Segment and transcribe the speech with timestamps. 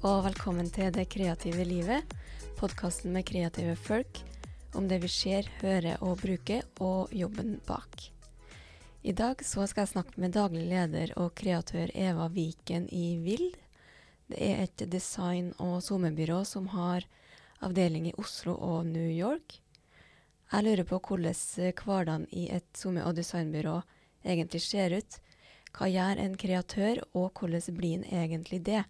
[0.00, 2.14] Og velkommen til Det kreative livet,
[2.56, 4.22] podkasten med kreative folk
[4.72, 8.06] om det vi ser, hører og bruker, og jobben bak.
[9.04, 13.58] I dag så skal jeg snakke med daglig leder og kreatør Eva Viken i Vild.
[14.32, 17.04] Det er et design- og SoMe-byrå som har
[17.60, 19.58] avdeling i Oslo og New York.
[20.48, 23.82] Jeg lurer på hvordan hverdagen i et SoMe- og designbyrå
[24.24, 25.20] egentlig ser ut.
[25.76, 28.86] Hva gjør en kreatør, og hvordan blir en egentlig det?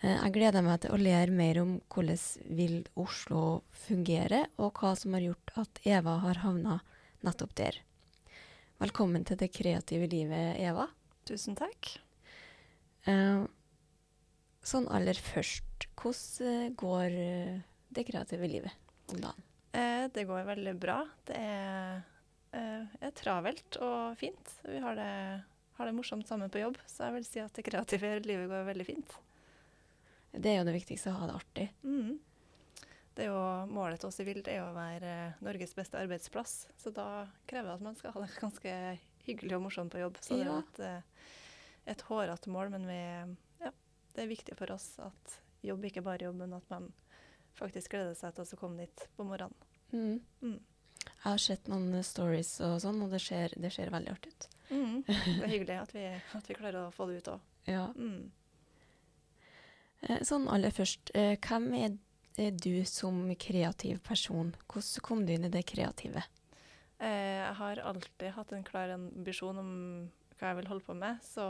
[0.00, 4.94] Eh, Jeg gleder meg til å lære mer om hvordan vil Oslo fungere, og hva
[4.98, 6.78] som har gjort at Eva har havna
[7.26, 7.80] nettopp der.
[8.78, 10.86] Velkommen til det kreative livet, Eva.
[11.28, 11.96] Tusen takk.
[13.06, 13.46] Eh,
[14.68, 17.14] Sånn aller først, hvordan eh, går
[17.96, 18.74] det kreative livet
[19.14, 19.44] om dagen?
[20.12, 20.96] Det går veldig bra.
[21.28, 22.02] Det er,
[22.56, 24.50] er travelt og fint.
[24.66, 25.08] Vi har det,
[25.78, 28.66] har det morsomt sammen på jobb, så jeg vil si at det kreative livet går
[28.66, 29.14] veldig fint.
[30.38, 31.66] Det er jo det viktigste, å ha det artig.
[31.82, 32.18] Mm.
[33.18, 33.42] Det er jo
[33.74, 37.26] Målet til oss i Vild er jo å være eh, Norges beste arbeidsplass, så da
[37.50, 38.74] krever det at man skal ha det ganske
[39.26, 40.20] hyggelig og morsomt på jobb.
[40.22, 41.34] Så det er et, eh,
[41.94, 43.02] et hårete mål, men vi,
[43.64, 43.74] ja,
[44.14, 46.90] det er viktig for oss at jobb ikke bare jobb, men at man
[47.58, 49.66] faktisk gleder seg til å komme dit på morgenen.
[49.90, 50.20] Mm.
[50.44, 50.58] Mm.
[51.08, 54.48] Jeg har sett noen stories og sånn, og det ser, det ser veldig artig ut.
[54.70, 54.96] Mm.
[55.06, 56.04] Det er hyggelig at vi,
[56.38, 57.54] at vi klarer å få det ut òg.
[57.66, 57.88] Ja.
[57.98, 58.28] Mm.
[60.02, 61.72] Eh, Sånn aller først, eh, hvem
[62.38, 64.54] er du som kreativ person?
[64.68, 66.22] Hvordan kom du inn i det kreative?
[67.00, 69.72] Eh, jeg har alltid hatt en klar ambisjon om
[70.38, 71.18] hva jeg vil holde på med.
[71.22, 71.42] Så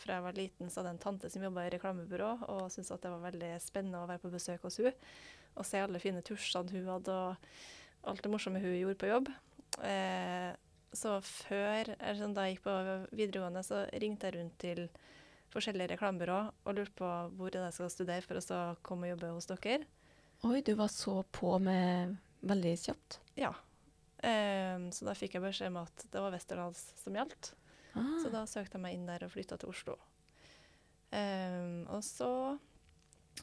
[0.00, 2.94] fra jeg var liten så hadde jeg en tante som jobba i reklamebyrå, og syntes
[2.94, 4.92] at det var veldig spennende å være på besøk hos hun
[5.58, 9.28] og se alle fine tusjene hun hadde, og alt det morsomme hun gjorde på jobb.
[10.94, 12.76] Så før, sånn, da jeg gikk på
[13.18, 14.88] videregående, så ringte jeg rundt til
[15.52, 19.14] forskjellige reklamebyrå og lurte på hvor er jeg skal studere for å så komme og
[19.14, 19.88] jobbe hos dere.
[20.48, 22.16] Oi, du var så på med
[22.48, 23.18] veldig kjapt.
[23.36, 23.52] Ja.
[24.20, 27.54] Um, så da fikk jeg beskjed om at det var Westerdals som gjaldt.
[27.96, 29.96] Ah, Så da søkte jeg meg inn der og flytta til Oslo.
[31.10, 32.30] Um, og så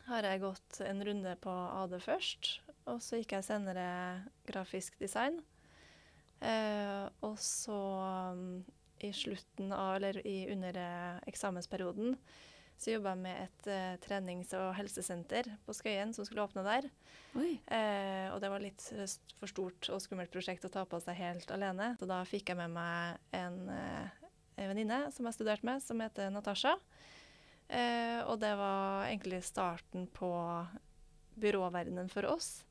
[0.08, 2.52] har jeg gått en runde på AD først,
[2.88, 3.88] og så gikk jeg senere
[4.48, 5.42] grafisk design.
[6.38, 7.78] Uh, og så
[8.38, 8.62] um,
[9.00, 12.18] i slutten av, eller i, under eh, eksamensperioden,
[12.78, 16.86] så jobba jeg med et uh, trenings- og helsesenter på Skøyen som skulle åpne der.
[17.74, 18.84] Eh, og det var litt
[19.40, 21.96] for stort og skummelt prosjekt å ta på seg helt alene.
[21.98, 24.30] Så da fikk jeg med meg en, uh,
[24.62, 26.78] en venninne som jeg studerte med, som heter Natasha.
[27.68, 30.30] Og det var egentlig starten på
[31.36, 32.62] byråverdenen for oss.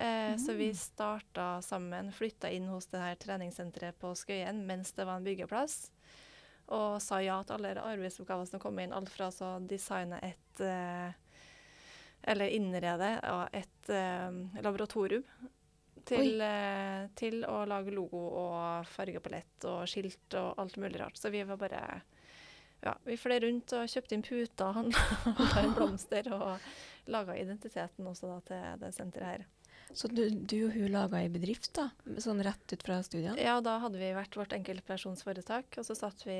[0.00, 0.74] Eh, Så vi Mm.
[0.78, 5.90] starta sammen, flytta inn hos det her treningssenteret på Skøyen mens det var en byggeplass.
[6.68, 11.12] Og sa ja til alle arbeidsoppgaver som kom inn, alt fra å designe et eh,
[12.24, 13.20] Eller innrede
[13.54, 15.24] et eh, laboratorium.
[16.04, 21.16] Til, eh, til å lage logo og fargepalett og skilt og alt mulig rart.
[21.16, 22.02] Så vi var bare
[22.82, 26.58] ja, vi fløy rundt og kjøpte inn puter, handla blomster og
[27.06, 29.46] laga identiteten også da, til det senteret her.
[29.96, 31.88] Så du, du og hun laga ei bedrift, da?
[32.20, 33.38] Sånn rett ut fra studiene?
[33.40, 36.38] Ja, da hadde vi vært vårt enkeltpersonsforetak, og så satt vi,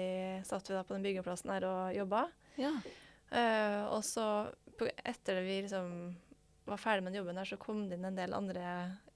[0.49, 2.27] satt vi da på den byggeplassen her og jobba.
[2.61, 2.75] Ja.
[3.33, 4.25] Uh, og så
[4.79, 5.91] på, etter vi liksom
[6.69, 8.65] var ferdig med den jobben her, så kom det inn en del andre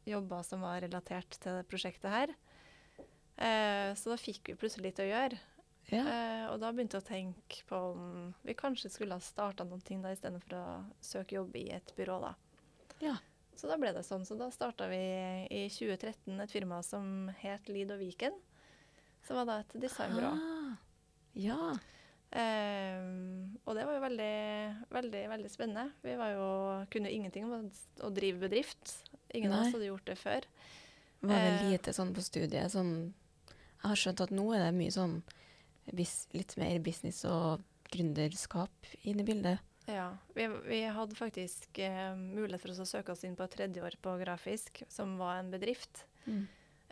[0.09, 2.35] jobber som var relatert til det prosjektet her.
[3.37, 5.41] Uh, så da fikk vi plutselig litt å gjøre.
[5.93, 6.05] ja.
[6.07, 9.79] Uh, og da begynte jeg å tenke på om vi kanskje skulle ha starta da,
[9.79, 10.65] istedenfor å
[11.05, 12.35] søke jobb i et byrå, da.
[13.03, 13.17] Ja.
[13.57, 14.25] Så da ble det sånn.
[14.27, 14.99] Så da starta vi
[15.53, 18.35] i 2013 et firma som het Lid og Viken.
[19.27, 20.33] Som var da et designbyrå.
[20.35, 20.77] Ah,
[21.39, 21.59] ja.
[22.33, 24.35] Um, og det var jo veldig,
[24.95, 25.93] veldig, veldig spennende.
[26.03, 26.47] Vi var jo,
[26.91, 27.69] kunne jo ingenting om
[28.01, 28.97] å, drive bedrift.
[29.37, 30.49] Ingen av oss hadde gjort det før.
[31.23, 31.71] Var det Eh.
[31.71, 32.73] lite sånn på studiet?
[32.73, 33.13] Sånn
[33.83, 35.23] Jeg har skjønt at nå er det mye sånn
[35.93, 38.71] litt mer business og gründerskap
[39.05, 39.59] inne i bildet.
[39.91, 43.55] Ja, vi, vi hadde faktisk eh, mulighet for oss å søke oss inn på et
[43.57, 46.05] tredje år på grafisk, som var en bedrift.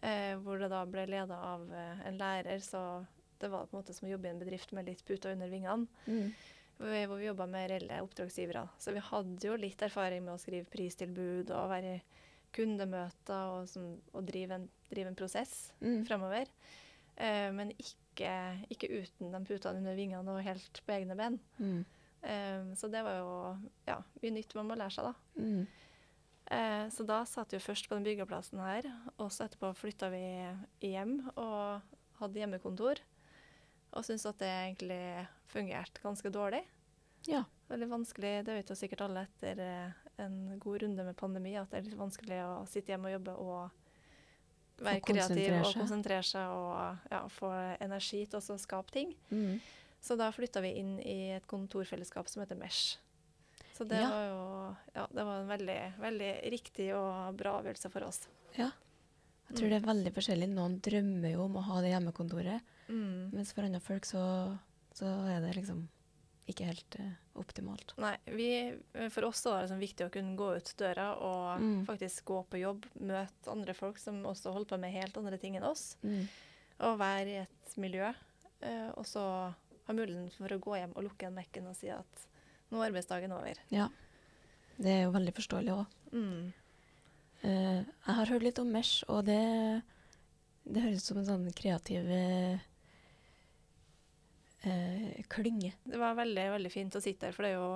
[0.02, 3.04] Eh, hvor det da ble leda av eh, en lærer, så
[3.40, 5.48] det var på en måte som å jobbe i en bedrift med litt puter under
[5.52, 5.86] vingene.
[6.06, 6.32] Mm.
[6.80, 8.66] Hvor vi, hvor vi jobba med reelle oppdragsgivere.
[8.80, 12.02] Så vi hadde jo litt erfaring med å skrive pristilbud og være i
[12.56, 13.84] kundemøter og, som,
[14.16, 16.02] og drive, en, drive en prosess Mm.
[16.08, 16.48] fremover.
[17.20, 18.32] Eh, men ikke,
[18.72, 21.38] ikke uten de putene under vingene og helt på egne ben.
[21.60, 21.84] Mm.
[22.22, 23.36] Eh, så det var jo
[23.88, 25.40] ja, mye nytt man må lære seg, da.
[25.40, 25.62] Mm.
[26.50, 28.88] Uh, så da satt vi først på den byggeplassen her,
[29.22, 30.24] og så etterpå flytta vi
[30.82, 31.84] hjem og
[32.18, 32.98] hadde hjemmekontor.
[33.94, 35.02] Og syntes at det egentlig
[35.50, 36.64] fungerte ganske dårlig.
[37.28, 37.44] Ja.
[37.70, 41.70] Veldig vanskelig, det vet jo sikkert alle etter eh, en god runde med pandemi, at
[41.70, 46.54] det er litt vanskelig å sitte hjemme og jobbe og være kreativ og konsentrere seg
[46.54, 47.50] og ja, få
[47.84, 49.14] energi til å skape ting.
[49.30, 49.60] Mm.
[50.00, 52.96] Så da flytta vi inn i et kontorfellesskap som heter Mesh.
[53.76, 54.08] Så det Ja.
[54.08, 58.28] var jo ja, det var en veldig, veldig riktig og bra avgjørelse for oss.
[58.56, 58.70] ja.
[59.50, 60.46] Jeg tror det er veldig forskjellig.
[60.48, 63.32] Noen drømmer jo om å ha det hjemmekontoret, Mm.
[63.32, 64.56] mens for andre folk så,
[64.94, 65.88] så er det liksom
[66.46, 67.92] ikke helt uh, optimalt.
[67.98, 68.78] Nei, vi,
[69.10, 71.84] for oss var det liksom viktig å kunne gå ut døra og Mm.
[71.84, 75.56] faktisk gå på jobb, møte andre folk som også holder på med helt andre ting
[75.56, 76.28] enn oss, Mm.
[76.80, 78.14] og være i et miljø.
[78.62, 79.52] Uh, og så
[79.90, 82.24] ha muligheten for å gå hjem og lukke igjen Mac-en og si at
[82.70, 83.60] nå er arbeidsdagen over.
[83.74, 83.90] Ja.
[84.80, 85.96] Det er jo veldig forståelig òg.
[86.10, 86.52] Mm.
[87.42, 89.40] jeg har hørt litt om Mesh, og det,
[90.64, 92.62] det høres ut som en sånn kreativ eh,
[95.32, 95.72] klynge.
[95.84, 97.74] Det var veldig, veldig fint å sitte der, for det er jo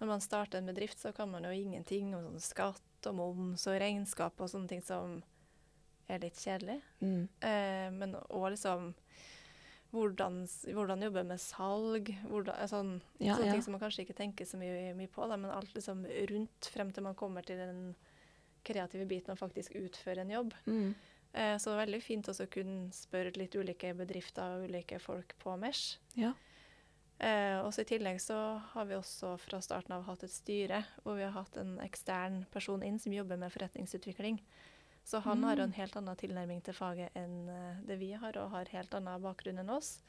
[0.00, 3.66] når man starter en bedrift, så kan man jo ingenting om sånn skatt og moms
[3.70, 5.20] og regnskap og sånne ting som
[6.10, 6.80] er litt kjedelig.
[7.00, 7.28] Mm.
[7.40, 8.90] Uh, men òg liksom
[9.94, 10.42] hvordan,
[10.74, 12.92] hvordan jobbe med salg, hvordan, sånn,
[13.22, 13.54] Ja, sånne ja.
[13.54, 16.70] ting som man kanskje ikke tenker så mye, mye på, da, men alt liksom rundt
[16.74, 17.82] frem til man kommer til den
[18.64, 20.56] kreative biten og faktisk utfører en jobb.
[20.66, 20.94] Mm.
[21.34, 25.36] Eh, så det var veldig fint å kunne spørre litt ulike bedrifter og ulike folk
[25.42, 25.98] på Mesh.
[26.18, 26.32] Ja.
[27.18, 28.36] Eh, også I tillegg så
[28.72, 32.42] har vi også fra starten av hatt et styre hvor vi har hatt en ekstern
[32.54, 34.40] person inn som jobber med forretningsutvikling.
[35.04, 35.72] Så han har en Mm.
[35.76, 39.58] helt annen tilnærming til faget enn eh, det vi har, og har helt annen bakgrunn
[39.60, 40.02] enn oss.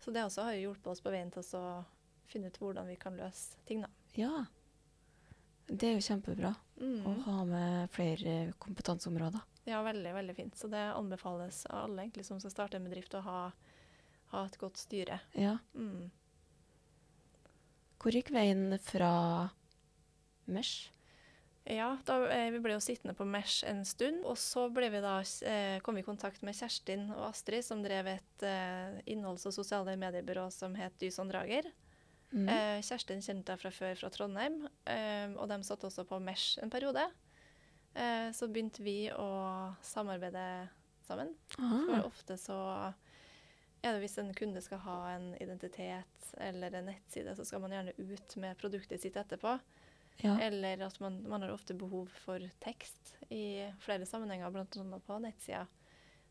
[0.00, 1.84] Så det også har hjulpet oss på veien til å
[2.26, 3.88] finne ut hvordan vi kan løse ting, da.
[4.14, 4.44] ja.
[5.66, 7.06] Det er jo kjempebra Mm.
[7.06, 9.40] å ha med flere kompetanseområder.
[9.64, 10.54] Ja, veldig, veldig fint.
[10.54, 13.52] Så det anbefales av alle egentlig som skal starte en bedrift, å ha,
[14.26, 15.20] ha et godt styre.
[15.34, 15.56] Ja.
[15.74, 16.10] Mm.
[17.98, 19.48] Hvor gikk veien fra
[20.46, 20.90] Mesh?
[21.64, 25.22] Ja, da, eh, vi ble jo sittende på Mesh en stund, og så vi da,
[25.48, 29.54] eh, kom vi i kontakt med Kjerstin og Astrid, som drev et eh, innholds- og
[29.56, 31.70] sosiale mediebyrå som het Dyson Drager.
[32.34, 32.48] Mm.
[32.82, 34.64] Kjerstin kjente jeg fra før fra Trondheim,
[35.38, 37.04] og de satt også på Mesh en periode.
[38.34, 40.68] Så begynte vi å samarbeide
[41.06, 41.30] sammen.
[41.54, 42.58] For Ah, ofte så
[43.84, 47.70] er det hvis en kunde skal ha en identitet eller en nettside, så skal man
[47.70, 49.54] gjerne ut med produktet sitt etterpå.
[50.22, 50.40] Ja.
[50.40, 55.00] Eller at man, man har ofte behov for tekst i flere sammenhenger, bl.a.
[55.06, 55.66] på nettsida.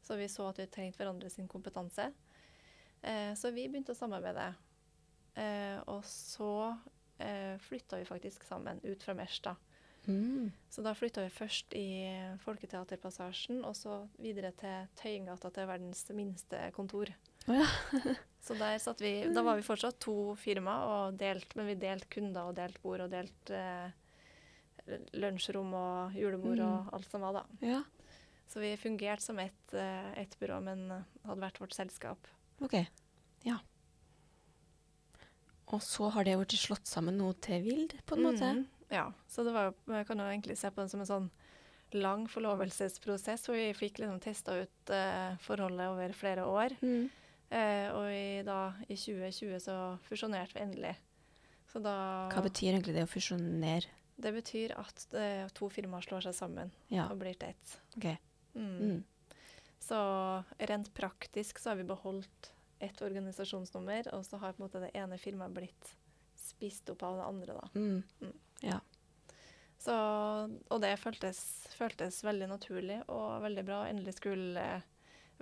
[0.04, 2.10] Så vi så at vi trengte hverandre sin kompetanse.
[3.02, 4.50] Eh, så vi begynte å samarbeide.
[5.36, 6.74] Eh, og så
[7.18, 9.56] eh, flytta vi faktisk sammen ut fra Mesh, da.
[10.06, 10.52] Mm.
[10.70, 11.88] Så da flytta vi først i
[12.44, 17.14] Folketeaterpassasjen, og så videre til Tøyengata, til verdens minste kontor.
[17.48, 17.68] Oh, ja.
[18.44, 22.82] så vi Da var vi fortsatt to firma, delt, men vi delte kunder og delt
[22.84, 23.92] bord og delt eh,
[25.16, 26.66] lunsjrom og julebord Mm.
[26.68, 27.44] og alt som var, da.
[27.62, 27.84] ja.
[28.48, 30.84] Så vi fungerte som ett et byrå, men
[31.26, 32.28] hadde vært vårt selskap.
[32.62, 32.76] OK.
[33.48, 33.58] Ja.
[35.74, 38.52] Og så har det blitt slått sammen noe til Vild, på en måte.
[38.54, 41.30] Mhm, Ja, så det var jeg kan jo egentlig se på det som en sånn
[41.94, 46.76] lang forlovelsesprosess, hvor vi fikk liksom testa ut uh, forholdet over flere år.
[46.84, 47.10] Mm.
[47.54, 49.76] Eh, og i, da, i 2020 så
[50.08, 50.94] fusjonerte vi endelig.
[51.70, 51.94] Så da
[52.34, 53.92] Hva betyr egentlig det å fusjonere?
[54.24, 57.08] Det betyr at det, to firmaer slår seg sammen Ja.
[57.10, 57.78] og blir til ett.
[57.98, 58.18] Okay.
[58.56, 58.78] Mm.
[58.80, 59.04] Mm.
[59.82, 59.98] Så
[60.70, 62.52] rent praktisk så har vi beholdt
[62.84, 65.94] ett organisasjonsnummer, og så har på en måte det ene firmaet blitt
[66.40, 67.70] spist opp av det andre, da.
[67.76, 68.04] Mm.
[68.22, 68.34] Mm.
[68.64, 68.80] Ja.
[69.84, 69.94] Så,
[70.72, 71.40] og det føltes,
[71.76, 73.82] føltes veldig naturlig og veldig bra.
[73.90, 74.86] Endelig skulle eh,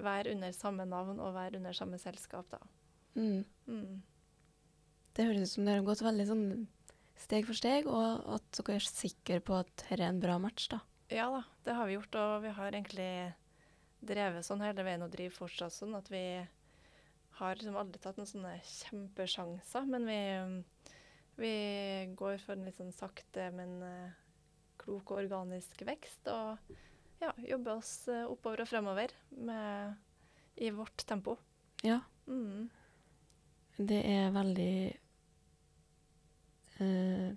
[0.03, 2.61] være under samme navn og være under samme selskap, da.
[3.15, 3.43] Mm.
[3.67, 4.01] Mm.
[5.15, 6.45] Det høres ut som dere har gått veldig sånn
[7.21, 10.69] steg for steg, og at dere er sikre på at dette er en bra match,
[10.71, 10.81] da.
[11.11, 13.11] Ja da, det har vi gjort, og vi har egentlig
[14.01, 16.23] drevet sånn hele veien og driver fortsatt sånn at vi
[17.41, 20.21] har liksom aldri tatt noen sånne kjempesjanser, men vi,
[21.41, 21.53] vi
[22.17, 24.15] går for en litt sånn sakte, men eh,
[24.81, 26.57] klok og organisk vekst, og
[27.21, 29.95] ja, jobbe oss eh, oppover og fremover med,
[30.55, 31.37] i vårt tempo.
[31.85, 31.99] Ja.
[32.27, 32.69] Mm.
[33.77, 34.73] Det er veldig
[36.77, 37.29] uh,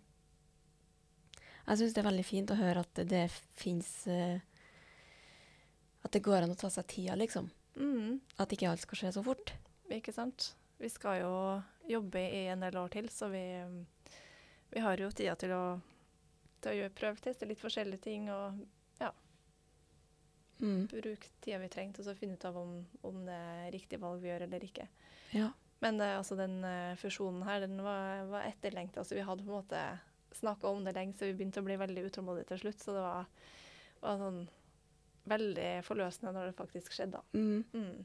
[1.64, 3.23] Jeg syns det er veldig fint å høre at det, det
[3.57, 3.88] fins
[6.05, 7.49] At det går an å ta seg tida, liksom.
[7.81, 8.21] Mm.
[8.37, 9.55] At ikke alt skal skje så fort.
[9.93, 10.53] Ikke sant?
[10.79, 11.35] Vi skal jo
[11.88, 13.45] jobbe i en del år til, så vi,
[14.71, 15.64] vi har jo tida til å,
[16.64, 18.61] til å prøveteste litt forskjellige ting og
[20.61, 20.87] Mm.
[20.87, 24.23] bruke tida vi trenger til å finne ut av om, om det er riktig valg
[24.23, 24.87] vi gjør eller ikke.
[25.35, 25.51] Ja.
[25.83, 29.03] Men det, altså, den uh, fusjonen her, den var, var etterlengta.
[29.03, 29.83] Altså, vi hadde på en måte
[30.35, 32.81] snakka om det lenge, så vi begynte å bli veldig utålmodige til slutt.
[32.83, 33.29] Så det var,
[34.01, 34.41] var sånn
[35.31, 37.21] veldig forløsende når det faktisk skjedde.
[37.21, 37.65] Å, Mm.
[37.75, 38.05] Mm.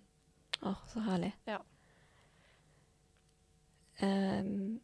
[0.67, 1.31] Å, så herlig.
[1.47, 1.61] Ja.
[3.99, 4.79] Um,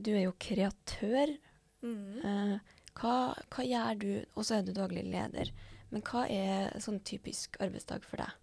[0.00, 1.34] du er jo kreatør.
[1.82, 2.22] Mm.
[2.24, 5.52] Eh, hva, hva gjør du, og så er du daglig leder,
[5.92, 8.38] men hva er sånn typisk arbeidsdag for deg?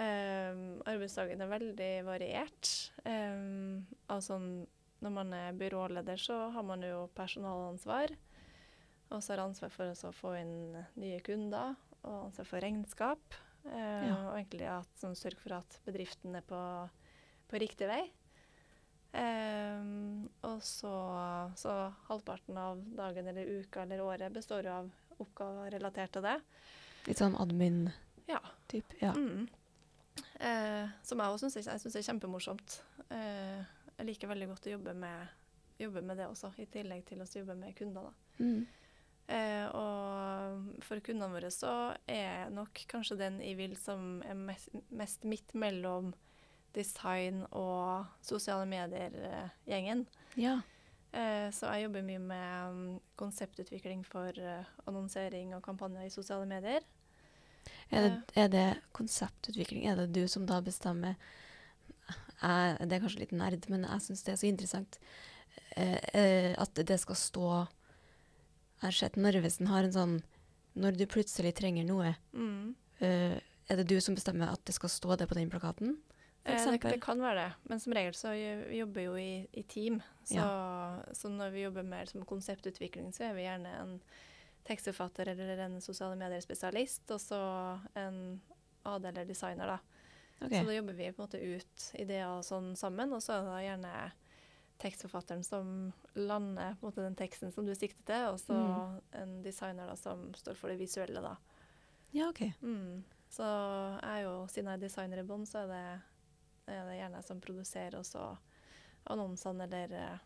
[0.00, 2.70] Um, arbeidsdagen er veldig variert.
[3.04, 4.38] Um, altså,
[5.00, 8.14] når man er byråleder, så har man jo personalansvar.
[9.10, 13.38] Og så har ansvar for å få inn nye kunder, og ansvar for regnskap.
[13.66, 14.14] Uh, Ja.
[14.30, 16.60] Og egentlig at, sånn, sørge for at bedriften er på,
[17.50, 18.04] på riktig vei.
[20.60, 20.92] Og så,
[21.56, 21.74] så
[22.10, 24.90] halvparten av dagen eller uka eller året består jo av
[25.24, 26.34] oppgaver relatert til det.
[27.06, 28.92] Litt sånn admin-typ?
[29.00, 29.00] Ja.
[29.00, 29.14] Ja.
[29.16, 29.46] Mm.
[30.36, 32.76] Eh, som jeg også syns er kjempemorsomt.
[33.08, 33.64] Eh,
[33.96, 35.32] jeg liker veldig godt å jobbe med,
[35.80, 38.12] jobbe med det også, i tillegg til å jobbe med kunder.
[38.36, 38.60] Mm.
[39.32, 44.76] Eh, og for kundene våre så er nok kanskje den jeg vil som er mest,
[44.92, 46.12] mest midt mellom
[46.74, 50.06] design og sosiale medier-gjengen.
[50.36, 50.60] ja.
[51.12, 56.46] Eh, så jeg jobber mye med mm, konseptutvikling for eh, annonsering og kampanjer i sosiale
[56.46, 56.84] medier.
[57.90, 59.88] Er det, er det konseptutvikling?
[59.90, 61.16] Er det du som da bestemmer
[62.40, 64.98] jeg, Det er kanskje litt nerd, men jeg syns det er så interessant
[65.74, 70.14] eh, eh, at det skal stå Jeg har sett Narvesen har en sånn
[70.78, 72.76] Når du plutselig trenger noe, Mm.
[73.02, 73.34] eh,
[73.68, 75.98] er det du som bestemmer at det skal stå det på den plakaten?
[76.58, 79.46] For Eh, det, kan være det, men som regel så jobber vi jobber jo i,
[79.52, 80.02] i team.
[80.24, 80.44] Så,
[81.12, 84.00] så når vi jobber mer som konseptutvikling, så er vi gjerne en
[84.68, 87.40] tekstforfatter eller en sosiale medier-spesialist, og så
[87.98, 88.40] en
[88.84, 89.78] AD eller designer, da.
[90.40, 90.60] Okay.
[90.60, 93.64] Så da jobber vi på en måte ut ideer sånn sammen, og så er det
[93.66, 93.94] gjerne
[94.80, 99.00] tekstforfatteren som lander på en måte den teksten som du sikter til, og så Mm.
[99.12, 101.36] en designer da som står for det visuelle, da.
[102.12, 102.40] Ja, OK.
[102.62, 103.04] Mm.
[103.30, 106.00] Så jeg er jo, siden jeg er designer i bånn, så er det,
[106.72, 108.24] er det gjerne jeg som produserer også
[109.10, 110.24] annonsene, eller uh,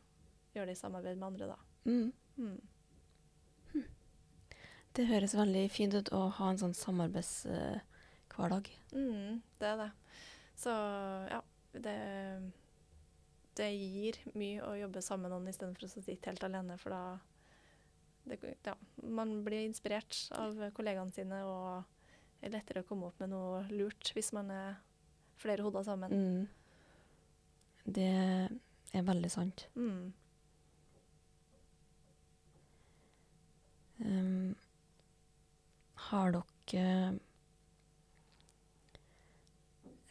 [0.54, 1.58] gjør det i samarbeid med andre, da.
[1.84, 2.12] Mm.
[2.36, 2.60] Mm.
[4.94, 8.68] Det høres veldig fint ut å ha en sånn samarbeidshverdag.
[8.94, 9.88] Mm, det er det.
[10.54, 11.40] Så ja,
[11.74, 11.94] det,
[13.58, 17.18] det gir mye å jobbe sammen med noen istedenfor å sitte helt alene, for da
[18.24, 21.82] det, ja, Man blir inspirert av kollegaene sine, og
[22.38, 24.78] det er lettere å komme opp med noe lurt hvis man er
[25.40, 26.12] flere hoder sammen.
[26.12, 26.48] Mm.
[27.84, 28.10] Det
[28.94, 29.66] er veldig sant.
[29.74, 30.12] Mm.
[34.04, 34.54] Um,
[36.08, 37.18] har dere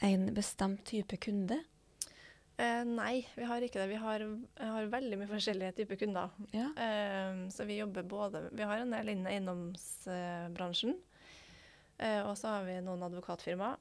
[0.03, 1.61] en bestemt type kunde?
[2.57, 3.89] Eh, nei, vi har ikke det.
[3.89, 4.23] Vi har,
[4.61, 6.33] har veldig mye forskjellige typer kunder.
[6.53, 6.67] Ja.
[6.77, 10.93] Eh, så vi jobber både Vi har en del innen eiendomsbransjen.
[11.97, 13.79] Eh, og så har vi noen advokatfirmaer.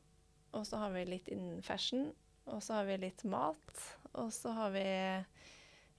[0.52, 2.10] Og så har vi litt innen fashion.
[2.50, 3.82] Og så har vi litt mat.
[4.18, 4.84] Og så har vi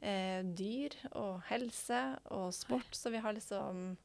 [0.04, 2.02] eh, dyr og helse
[2.36, 2.94] og sport.
[2.96, 3.96] Så vi har liksom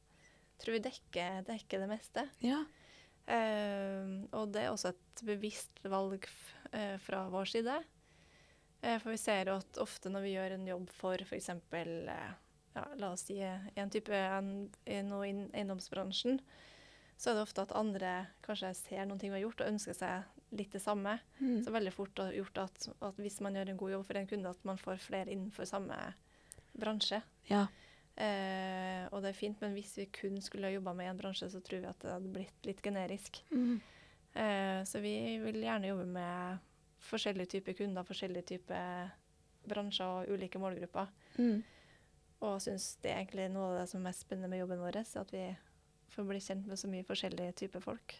[0.59, 2.25] Tror vi dekker, dekker det meste.
[2.43, 2.65] ja.
[3.29, 6.25] Eh, og det er også et bevisst valg
[6.73, 7.75] eh, fra vår side.
[8.81, 11.49] Eh, for vi ser at ofte når vi gjør en jobb for f.eks.
[11.53, 12.25] Eh,
[12.75, 14.49] ja, la oss si eh, en type en,
[15.07, 16.41] noe innen eiendomsbransjen,
[17.19, 18.13] så er det ofte at andre
[18.43, 21.17] kanskje ser noen ting vi har gjort og ønsker seg litt det samme.
[21.39, 21.59] Mm.
[21.65, 24.29] Så veldig fort har gjort at, at hvis man gjør en god jobb for en
[24.29, 25.99] kunde, at man får flere innenfor samme
[26.79, 27.21] bransje.
[27.51, 27.67] ja.
[28.19, 31.61] Eh, og det er fint, men hvis vi kun skulle jobba med én bransje, så
[31.63, 33.39] tror vi at det hadde blitt litt generisk.
[33.51, 33.79] Mm.
[34.33, 36.65] Eh, så vi vil gjerne jobbe med
[37.09, 39.13] forskjellige typer kunder, forskjellige typer
[39.69, 41.07] bransjer og ulike målgrupper.
[41.37, 41.63] Mm.
[42.43, 44.99] Og syns det er egentlig noe av det som er mest spennende med jobben vår,
[44.99, 45.45] at vi
[46.11, 48.17] får bli kjent med så mye forskjellige typer folk.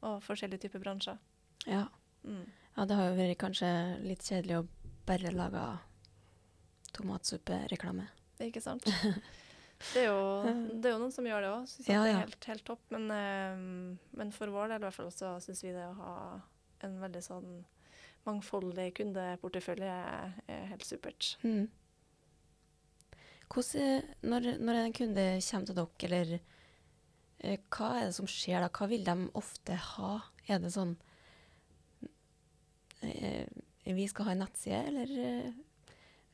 [0.00, 1.22] Og forskjellige typer bransjer.
[1.66, 1.86] Ja.
[2.24, 2.44] Mm.
[2.76, 3.68] ja, det har jo vært kanskje
[4.04, 4.66] litt kjedelig å
[5.08, 5.66] bare lage
[6.96, 8.08] tomatsuppereklame.
[8.36, 8.86] Det er ikke sant?
[9.80, 11.68] Det er, jo, det er jo noen som gjør det òg.
[11.70, 12.22] Syns Ja, at det er ja.
[12.26, 12.82] helt, helt topp.
[12.92, 13.60] Men, eh,
[14.20, 16.16] men for vår del i hvert fall så syns vi det å ha
[16.84, 17.54] en veldig sånn
[18.28, 20.34] mangfoldig kundeportefølje er,
[20.68, 21.30] helt supert.
[21.40, 21.70] Mm.
[23.50, 26.34] Hvordan, når, når en kunde kommer til dere, eller
[27.38, 28.68] eh, hva er det som skjer da?
[28.68, 30.12] Hva vil de ofte ha?
[30.46, 30.98] Er det sånn
[33.00, 35.52] Vi skal ha en nettside, eller eh,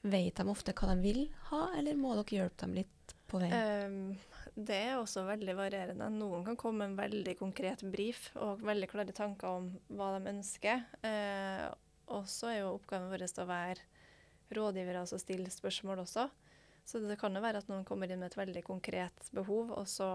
[0.07, 3.87] vet de ofte hva de vil ha, eller må dere hjelpe dem litt på veien?
[3.87, 6.09] Um, Det er også veldig varierende.
[6.15, 9.69] Noen kan komme med en veldig konkret brief og veldig klare tanker om
[9.99, 10.87] hva de ønsker.
[11.05, 11.67] Eh,
[12.15, 13.85] og så er jo oppgaven vår å være
[14.57, 16.29] rådgivere, altså stille spørsmål også.
[16.87, 19.89] Så det kan jo være at noen kommer inn med et veldig konkret behov, og
[19.91, 20.09] så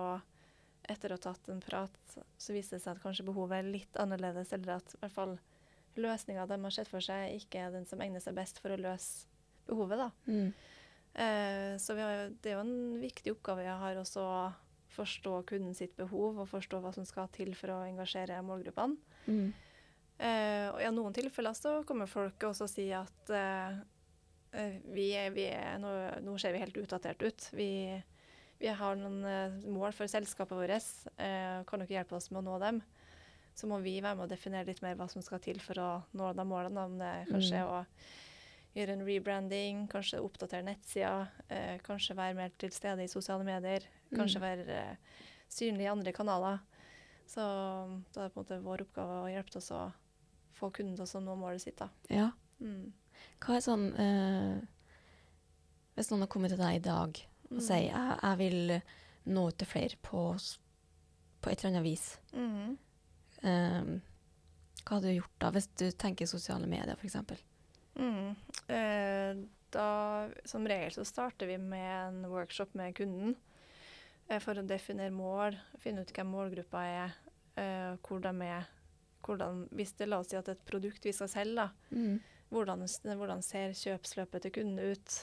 [0.90, 4.00] etter å ha tatt en prat, så viser det seg at kanskje behovet er litt
[4.00, 5.36] annerledes, eller at i hvert fall
[6.00, 8.80] løsninga de har sett for seg, ikke er den som egner seg best for å
[8.80, 9.28] løse
[9.68, 10.12] behovet.
[10.28, 10.52] Mm.
[11.14, 14.36] Eh, så har, det er jo en viktig oppgave jeg har også å
[14.92, 18.98] forstå kunden sitt behov og forstå hva som skal til for å engasjere målgruppene.
[19.28, 19.52] Mm.
[20.22, 23.80] Eh, og I noen tilfeller så kommer folk også og sier at eh,
[24.54, 25.92] eh, vi er, vi er, nå,
[26.26, 27.48] nå, ser vi helt utdatert ut.
[27.58, 27.72] Vi,
[28.62, 30.92] vi har noen eh, mål for selskapet vårt.
[31.18, 32.84] Eh, kan dere hjelpe oss med å nå dem?
[33.62, 35.90] Så må vi være med å definere litt mer hva som skal til for å
[36.18, 36.88] nå de målene.
[36.90, 37.70] Om det kanskje mm.
[37.70, 43.46] å gjøre en rebranding, kanskje oppdatere nettsida, eh, kanskje være mer til stede i sosiale
[43.46, 44.46] medier, kanskje mm.
[44.48, 45.20] være eh,
[45.52, 46.64] synlig i andre kanaler.
[47.30, 47.44] Så
[48.12, 49.86] da er det på en måte vår oppgave å hjelpe oss å
[50.58, 51.78] få kunden til å nå målet sitt.
[51.80, 51.92] da.
[52.10, 52.32] Ja.
[52.64, 52.92] Mm.
[53.42, 54.58] Hva er sånn eh,
[55.98, 57.18] Hvis noen har kommet til deg i dag
[57.52, 57.64] og mm.
[57.66, 58.76] sier jeg, jeg vil
[59.34, 62.78] nå ut til flere på, på et eller annet vis, mm.
[63.42, 64.00] Um,
[64.82, 67.18] hva hadde du gjort da, hvis du tenker sosiale medier f.eks.?
[67.96, 68.34] Mm.
[68.72, 69.88] Eh, da,
[70.46, 73.36] som regel så starter vi med en workshop med kunden
[74.28, 77.18] eh, for å definere mål, finne ut hvem målgruppa er,
[77.60, 78.70] eh, hvor de er.
[79.22, 82.16] Hvordan, hvis det la oss si at et produkt vi skal selge, mm.
[82.50, 85.18] hvordan, hvordan, ser kjøpsløpet til kunden ut?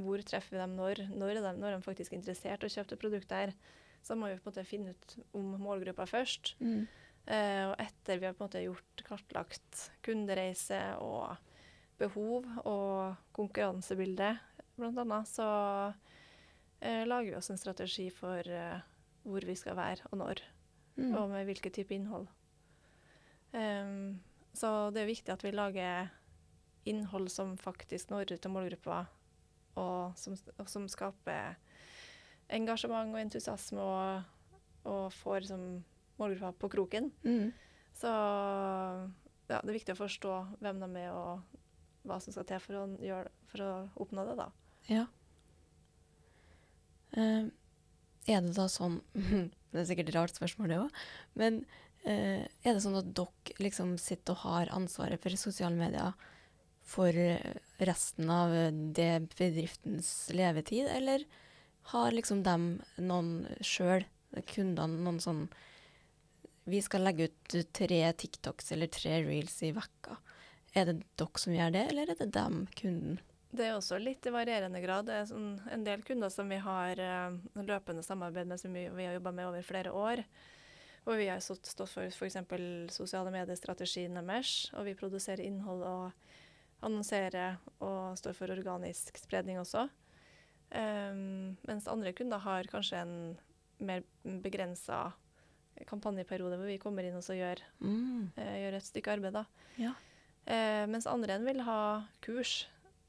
[0.00, 1.04] Hvor treffer vi dem når?
[1.14, 3.54] Når er de, når er de faktisk interessert i å kjøpe det produktet her?
[4.02, 6.56] Så må vi på en måte finne ut om målgruppa først.
[6.58, 6.88] Mm.
[7.26, 11.36] Eh, og etter vi har på en måte gjort kartlagt kundereise og
[12.00, 14.32] behov og konkurransebilde,
[14.80, 15.48] bl.a., så
[16.80, 18.80] eh, lager vi oss en strategi for eh,
[19.22, 20.42] hvor vi skal være og når,
[20.96, 21.12] mm.
[21.12, 22.26] og med hvilken type innhold.
[23.52, 24.20] Um,
[24.54, 26.10] så det er viktig at vi lager
[26.88, 29.04] innhold som faktisk når ut til målgruppa,
[29.78, 31.58] og som, og som skaper
[32.50, 34.56] engasjement og entusiasme, og,
[34.88, 35.66] og får liksom,
[36.20, 37.10] målgruppa på kroken.
[37.24, 37.50] Mm.
[37.96, 38.10] Så
[39.50, 42.80] ja, det er viktig å forstå hvem de er, og hva som skal til for
[42.80, 43.72] å, gjøre, for å
[44.04, 44.48] oppnå det, da.
[44.90, 45.06] Ja.
[47.16, 47.50] Uh,
[48.30, 49.00] er det da sånn
[49.70, 51.00] Det er sikkert et rart spørsmål, det òg.
[51.38, 51.60] Men
[52.06, 56.14] uh, er det sånn at dere liksom sitter og har ansvaret for sosiale medier
[56.90, 57.14] for
[57.78, 58.50] resten av
[58.96, 61.22] det bedriftens levetid, eller
[61.92, 62.64] har liksom dem
[62.98, 64.02] noen sjøl,
[64.50, 65.44] kundene, noen sånn
[66.70, 70.16] Vi skal legge ut tre TikToks eller tre reels i vekka.
[70.78, 73.18] Er det dere som gjør det, eller er det dem, kunden?
[73.50, 75.08] Det er også litt i varierende grad.
[75.08, 78.84] Det er sånn en del kunder som vi har uh, løpende samarbeid med, som vi,
[78.94, 80.22] vi har jobba med over flere år.
[81.08, 82.38] Og vi har stått, stått for f.eks.
[82.94, 89.88] sosiale mediestrategien deres, og vi produserer innhold og annonserer og står for organisk spredning også.
[90.70, 93.16] Um, mens andre kunder har kanskje en
[93.82, 95.08] mer begrensa
[95.88, 98.36] kampanjeperiode hvor vi kommer inn og gjør, mm.
[98.36, 99.36] uh, gjør et stykke arbeid.
[99.38, 99.44] da.
[99.80, 99.94] Ja.
[100.50, 101.80] Eh, mens andre enn vil ha
[102.24, 102.64] kurs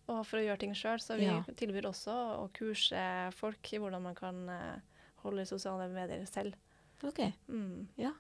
[0.06, 1.00] for å gjøre ting sjøl.
[1.02, 1.40] Så vi ja.
[1.58, 3.04] tilbyr også å kurse
[3.38, 6.58] folk i hvordan man kan eh, holde sosiale medier selv.
[7.02, 7.24] Ok.
[7.48, 7.88] Mm.
[8.02, 8.14] Ja.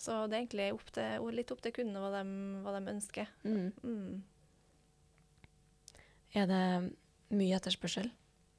[0.00, 2.22] Så det er egentlig opp til, litt opp til kundene hva de,
[2.64, 3.30] hva de ønsker.
[3.46, 3.68] Mm.
[3.84, 4.14] Mm.
[6.34, 6.64] Er det
[7.34, 8.10] mye etterspørsel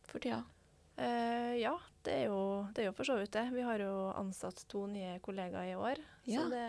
[0.08, 0.46] for tida?
[0.95, 1.73] Eh, ja,
[2.05, 2.39] det er, jo,
[2.75, 3.49] det er, jo, for så vidt det.
[3.55, 6.01] Vi har jo ansatt to nye kollegaer i år.
[6.29, 6.43] Ja.
[6.43, 6.67] Så det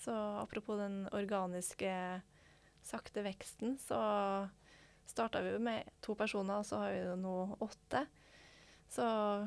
[0.00, 2.20] så apropos den organiske
[2.82, 3.98] sakte veksten, så
[5.06, 8.06] starta vi jo med to personer, og så har vi nå åtte.
[8.90, 9.04] Så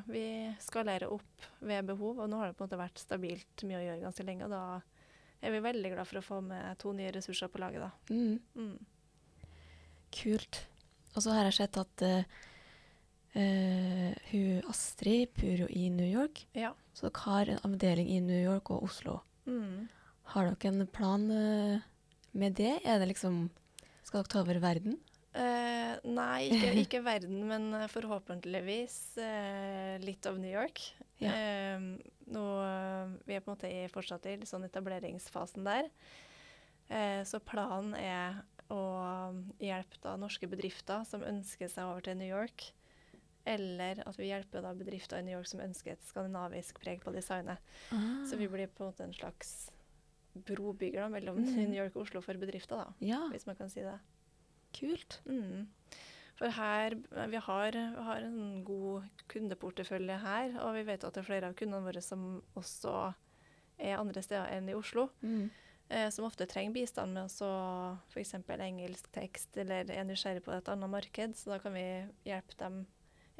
[0.07, 0.25] vi
[0.61, 3.85] skalerer opp ved behov, og nå har det på en måte vært stabilt mye å
[3.87, 4.47] gjøre ganske lenge.
[4.47, 4.63] Og da
[5.43, 8.13] er vi veldig glad for å få med to nye ressurser på laget, da.
[8.13, 8.37] Mm.
[8.55, 9.49] Mm.
[10.13, 10.61] Kult.
[11.15, 12.39] Og så har jeg sett at uh,
[13.35, 16.45] uh, hun Astrid bor i New York.
[16.57, 16.73] Ja.
[16.93, 19.19] Så dere har en avdeling i New York og Oslo.
[19.49, 19.87] Mm.
[20.33, 21.81] Har dere en plan uh,
[22.31, 22.77] med det?
[22.85, 23.47] Er det liksom
[24.03, 24.99] Skal dere ta over verden?
[25.33, 28.97] Uh, nei, ikke, ikke, verden, men eh, forhåpentligvis
[30.03, 30.83] litt av New York.
[31.23, 31.31] Ja.
[31.79, 32.43] nå,
[33.23, 35.87] vi er på en måte i, fortsatt i sånn etableringsfasen der.
[37.23, 38.41] så planen er
[38.73, 38.81] å
[39.63, 42.73] hjelpe da norske bedrifter som ønsker seg over til New York.
[43.45, 47.59] Eller at vi hjelper bedrifter i New York som ønsker et skandinavisk preg på designet.
[47.91, 48.23] Ah.
[48.29, 49.69] Så vi blir på en måte en slags
[50.33, 51.51] brobygger da, mellom mm.
[51.69, 53.19] New York og Oslo for bedrifter, da, ja.
[53.33, 53.97] hvis man kan si det.
[54.73, 55.19] Kult.
[55.29, 55.67] Mm.
[56.39, 56.95] For her,
[57.29, 61.51] vi har, vi har en god kundeportefølje her, og vi vet at det er flere
[61.51, 62.95] av kundene våre som også
[63.77, 65.09] er andre steder enn i Oslo.
[65.21, 65.51] Mm.
[65.89, 67.29] eh, som ofte trenger bistand med
[68.09, 68.33] f.eks.
[68.33, 71.37] engelsk tekst, eller er nysgjerrig på et annet marked.
[71.37, 71.85] Så da kan vi
[72.25, 72.83] hjelpe dem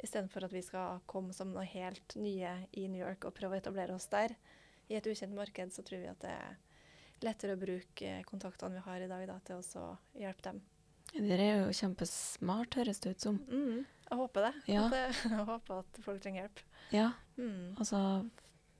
[0.04, 3.60] istedenfor at vi skal komme som noe helt nye i New York og prøve å
[3.62, 4.36] etablere oss der.
[4.90, 6.56] I et ukjent marked så tror vi at det er
[7.24, 10.60] lettere å bruke kontaktene vi har i dag da, til å hjelpe dem.
[11.14, 13.38] Dere er jo kjempesmart, høres det ut som.
[13.48, 14.54] Mm, jeg håper det.
[14.72, 14.84] Ja.
[14.88, 14.96] At,
[15.30, 16.64] jeg håper at folk trenger hjelp.
[16.92, 17.74] Ja, Mm.
[17.80, 17.98] altså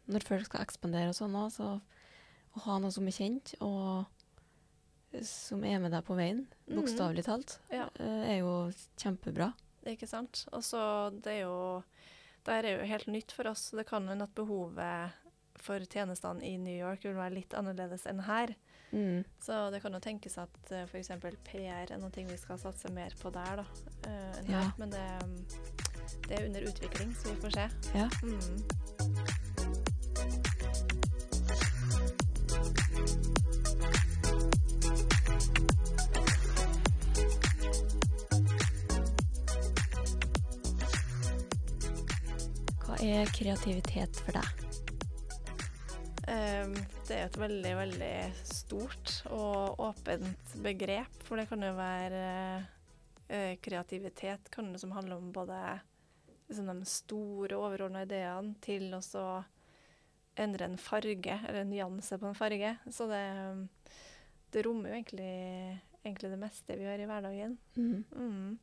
[0.07, 1.81] når folk skal ekspandere og sånn, så
[2.55, 4.05] å ha noe som er kjent, og
[5.27, 6.77] som er med deg på veien, Mhm.
[6.79, 7.89] bokstavelig talt, Ja.
[7.99, 9.53] eh, er jo kjempebra.
[9.90, 10.47] Ikke sant?
[10.53, 10.81] Og så
[11.25, 11.83] det er jo
[12.44, 13.70] Det her er jo helt nytt for oss.
[13.73, 15.14] Det kan hende at behovet
[15.64, 18.53] for tjenestene i New York vil være litt annerledes enn her.
[18.92, 19.25] Mm.
[19.40, 21.09] Så det kan jo tenkes at uh, f.eks.
[21.49, 23.66] PR er noe vi skal satse mer på der, da.
[24.07, 24.66] eh, enn Ja.
[24.79, 25.35] Men det, um,
[26.29, 27.70] det er under utvikling, så vi får se.
[27.97, 28.11] Ja.
[28.23, 29.42] Mm.
[43.05, 44.64] Er kreativitet for deg?
[46.25, 46.73] Um,
[47.05, 48.14] det er et veldig, veldig
[48.49, 52.23] stort og åpent begrep, for det kan jo være
[53.29, 55.59] eh, kreativitet kan det som handler om både
[56.49, 59.43] liksom, de store, overordna ideene til å
[60.40, 62.77] endre en farge, eller en nyanse på en farge.
[62.90, 63.25] Så det,
[64.55, 65.35] det rommer jo egentlig,
[66.03, 67.59] egentlig det meste vi gjør i hverdagen.
[67.77, 68.05] Mm.
[68.17, 68.55] Mm.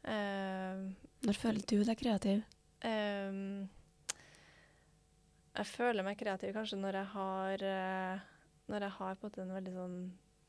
[0.00, 0.90] Uh,
[1.28, 2.42] Når føler du deg kreativ?
[2.86, 3.68] Ehm,
[5.50, 8.22] jeg føler meg kreativ kanskje når jeg har eh,
[8.70, 9.96] Når jeg har på en en veldig sånn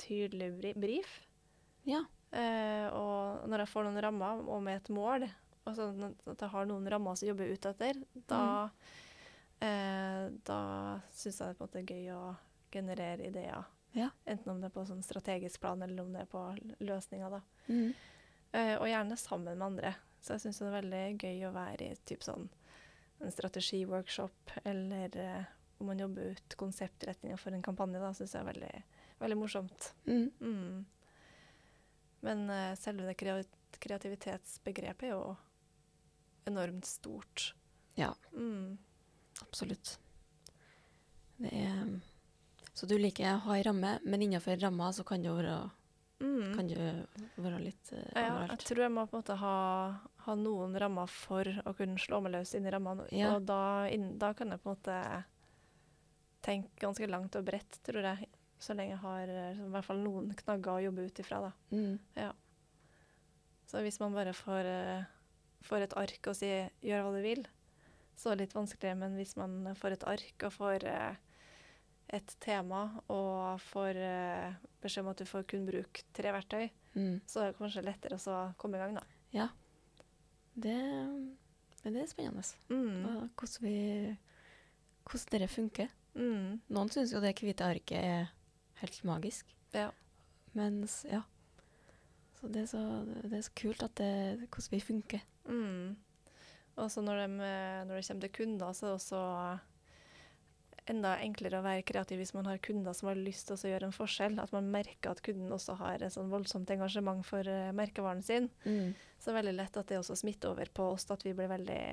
[0.01, 1.13] tydelig bri brief.
[1.89, 2.03] Ja.
[2.31, 5.25] Uh, og når jeg får noen rammer og med et mål,
[5.65, 8.43] og sånn at jeg har noen rammer som jobber ut etter, da,
[9.61, 10.61] eh, da
[11.13, 12.21] syns jeg det er gøy å
[12.73, 13.67] generere ideer.
[13.97, 14.07] Ja.
[14.25, 16.45] Enten om det er på sånn strategisk plan, eller om det er på
[16.79, 17.41] løsninger.
[17.67, 17.91] Mm.
[18.55, 19.93] Uh, og gjerne sammen med andre.
[20.21, 22.47] Så jeg syns det er veldig gøy å være i typ sånn
[23.21, 25.43] en strategiworkshop, eller eh,
[25.81, 27.99] om man jobber ut konseptretninger for en kampanje.
[28.01, 28.83] da, syns jeg er veldig,
[29.21, 29.91] veldig morsomt.
[30.05, 30.31] Mm.
[30.41, 30.85] Mm.
[32.25, 33.17] Men eh, selve det
[33.81, 35.35] kreativitetsbegrepet er jo
[36.49, 37.51] enormt stort.
[37.97, 38.13] Ja.
[38.33, 38.77] Mm.
[39.41, 39.99] Absolutt.
[41.41, 41.99] Det er
[42.73, 45.59] Så du liker å ha ei ramme, men innenfor ramma så kan det jo være,
[46.21, 46.51] Mm.
[46.53, 47.07] kan det
[47.41, 49.53] være litt eh, Ja, jeg tror jeg må på en måte ha,
[50.25, 53.07] ha noen rammer for å kunne slå meg løs inn i rammene.
[53.11, 53.35] Ja.
[53.35, 54.97] Og da, inn, da kan jeg på en måte
[56.41, 58.27] tenke ganske langt og bredt, tror jeg.
[58.61, 61.39] Så lenge jeg har i hvert fall noen knagger å jobbe ut ifra.
[61.47, 61.51] da.
[61.73, 61.97] Mm.
[63.71, 65.03] Så hvis man bare får, eh,
[65.63, 67.45] får et ark og sier 'gjør hva du vil',
[68.17, 68.97] så er det litt vanskelig.
[68.97, 71.15] Men hvis man får et ark og får eh,
[72.09, 77.21] et tema og får eh, beskjed om at du får kun bruke tre verktøy, Mm.
[77.25, 79.01] så er det kanskje lettere å komme i gang, da.
[80.55, 80.77] Det,
[81.83, 82.43] men det er spennende.
[82.69, 83.29] Mm.
[83.39, 84.15] Hvordan, vi,
[85.07, 85.87] hvordan det funker.
[86.13, 86.61] Mm.
[86.67, 88.31] Noen syns jo det hvite arket er
[88.81, 89.55] helt magisk.
[89.75, 89.89] Ja.
[90.57, 91.21] Mens, ja.
[92.39, 92.81] Så det så,
[93.23, 95.25] det er så kult at det, hvordan vi funker.
[95.45, 95.95] Mm.
[96.75, 99.21] Og så når, når det kommer til kunder, så er det også
[100.89, 103.89] enda enklere å være kreativ hvis man har kunder som har lyst til å gjøre
[103.89, 104.39] en forskjell.
[104.41, 108.49] At man merker at kunden også har et sånn voldsomt engasjement for eh, merkevaren sin.
[109.19, 111.51] Så det er veldig lett at det også smitter over på oss, at vi blir
[111.51, 111.83] veldig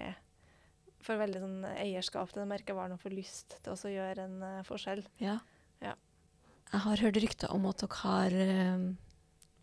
[1.05, 4.66] får veldig sånn eierskap til den merkevaren og får lyst til å gjøre en uh,
[4.66, 5.05] forskjell.
[5.22, 5.38] Ja.
[5.85, 5.94] Ja.
[6.72, 8.87] Jeg har hørt rykter om at dere har uh,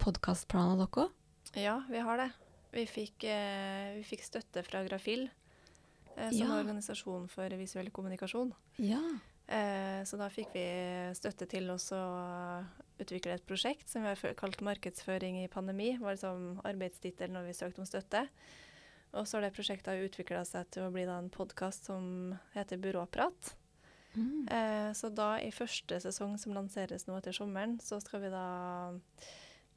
[0.01, 1.21] podkastplaner, dere òg.
[1.55, 2.29] Ja, vi har det.
[2.75, 5.44] Vi fikk, uh, vi fikk støtte fra Grafil, eh,
[6.15, 6.59] som Ja.
[6.59, 8.53] organisasjon for visuell kommunikasjon.
[8.77, 9.01] Ja.
[9.47, 10.65] Eh, så da fikk vi
[11.13, 11.77] støtte til å
[12.97, 15.99] utvikle et prosjekt som vi har kalt 'Markedsføring i pandemi'.
[15.99, 18.27] var liksom arbeidstittel når vi søkte om støtte.
[19.13, 23.55] Og så har det prosjektet utvikla seg til å bli en podkast som heter Byråprat.
[24.15, 24.47] Mm.
[24.49, 28.99] Eh, så da i første sesong som lanseres nå etter sommeren, så skal vi da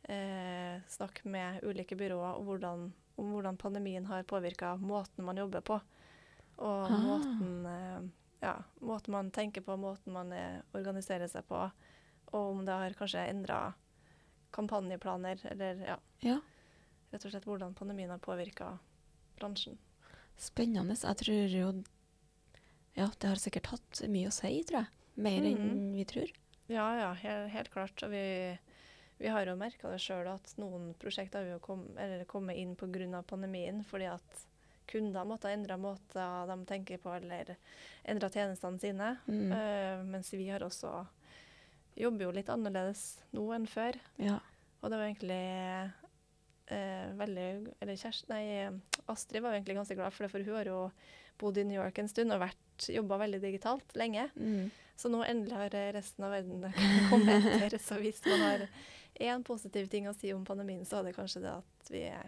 [0.08, 5.60] eh, snakke med ulike byråer om hvordan, om hvordan pandemien har påvirka måten man jobber
[5.60, 5.80] på.
[6.58, 6.98] Og Ah.
[6.98, 8.08] måten, eh,
[8.42, 11.70] ja, måten man tenker på, måten man eh, organiserer seg på.
[12.32, 13.74] Og om det har kanskje endra
[14.52, 16.40] kampanjeplaner, eller ja, Ja.
[17.12, 18.78] rett og slett hvordan pandemien har påvirka
[19.38, 19.78] bransjen.
[20.36, 20.94] Spennende.
[20.96, 21.84] Jeg tror jo
[22.96, 24.86] Ja, det har sikkert hatt mye å si, tror jeg.
[25.16, 25.94] Mer enn Mhm.
[25.94, 26.32] vi tror.
[26.68, 28.02] Ja, ja, helt, helt klart.
[28.02, 28.58] Og vi,
[29.20, 32.74] vi har jo merka det sjøl at noen prosjekter har jo kom, eller kommet inn
[32.74, 33.22] pga.
[33.22, 34.46] pandemien fordi at
[34.88, 37.54] kunder måtte endre måter de tenker på, eller
[38.08, 39.14] endre tjenestene sine.
[39.28, 39.52] Mm.
[39.52, 40.92] Uh, mens vi har også
[41.98, 43.98] jobber jo litt annerledes nå enn før.
[44.22, 44.38] Ja.
[44.80, 45.44] Og det var egentlig
[46.70, 47.46] uh, veldig
[47.82, 48.44] Eller Kjersti Nei,
[49.10, 50.82] Astrid var egentlig ganske glad for det, for hun har jo
[51.38, 54.28] bodd i New York en stund og vært jobba veldig digitalt lenge.
[54.38, 54.70] Mm.
[54.98, 56.64] Så nå endelig har resten av verden
[57.10, 57.78] kommet etter.
[57.82, 58.64] Så hvis man har
[59.18, 62.22] én positiv ting å si om pandemien, så er det kanskje det at vi ja,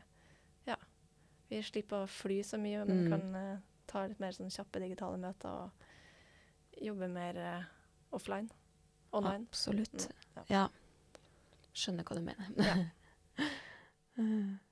[1.51, 3.11] vi slipper å fly så mye, men Mm.
[3.11, 3.59] kan uh,
[3.91, 5.71] ta litt mer sånn kjappe digitale møter og
[6.81, 7.65] jobbe mer uh,
[8.15, 8.49] offline.
[9.13, 9.47] Online.
[9.51, 10.09] Absolutt.
[10.37, 10.69] Mm, Ja.
[11.75, 12.47] Skjønner hva du mener.
[12.59, 13.47] Ja.
[14.19, 14.59] Mm.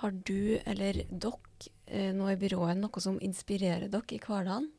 [0.00, 4.70] Har du eller dere eh, nå i byrået noe som inspirerer dere i hverdagen?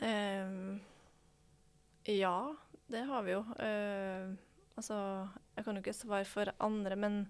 [0.00, 0.80] Um,
[2.08, 2.36] ja,
[2.90, 3.40] det har vi jo.
[3.60, 4.32] Uh,
[4.80, 4.96] altså,
[5.56, 7.20] jeg kan jo ikke svare for andre, men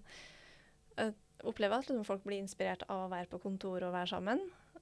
[0.97, 1.13] jeg
[1.47, 4.41] opplever at liksom folk blir inspirert av å være på kontor og være sammen.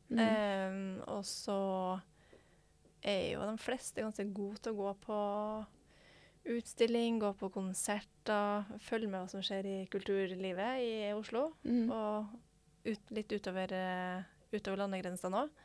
[0.10, 0.20] Mm.
[0.20, 1.60] Um, og så
[3.06, 5.20] er jo de fleste ganske gode til å gå på
[6.50, 11.50] utstilling, gå på konserter, følge med hva som skjer i kulturlivet i Oslo.
[11.64, 11.92] Mm.
[11.94, 15.64] Og ut, litt utover, eh, utover landegrensene òg.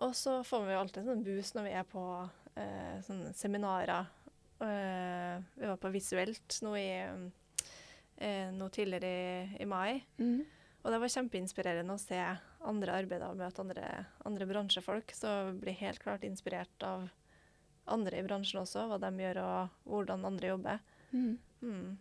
[0.00, 2.04] Og så får vi jo alltid en sånn boost når vi er på
[2.60, 4.08] eh, seminarer.
[4.64, 6.88] Eh, vi var på Visuelt nå, i,
[8.20, 10.02] eh, nå tidligere i, i mai.
[10.20, 10.44] Mm.
[10.80, 12.20] Og det var kjempeinspirerende å se
[12.68, 13.88] andre arbeider og møte andre,
[14.28, 15.12] andre bransjefolk.
[15.16, 17.08] Så blir helt klart inspirert av
[17.90, 20.80] andre i bransjen også, hva de gjør og hvordan andre jobber.
[21.12, 21.36] Mm.
[21.60, 21.98] Mm.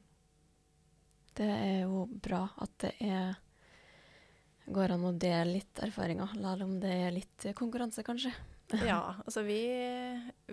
[1.40, 3.38] Det er jo bra at det er
[4.70, 8.34] går an å dele litt erfaringer, selv om det er litt konkurranse, kanskje.
[8.86, 9.64] Ja, altså vi,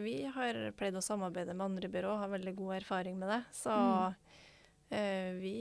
[0.01, 3.43] vi har pleid å samarbeide med andre byrå, har veldig god erfaring med det.
[3.53, 4.15] Så eh,
[4.91, 5.57] vi